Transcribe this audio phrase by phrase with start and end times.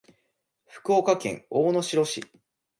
[0.65, 2.25] 福岡県大野城市